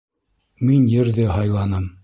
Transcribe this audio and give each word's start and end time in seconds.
Мин 0.69 0.89
Ерҙе 0.95 1.29
һайланым. 1.37 1.89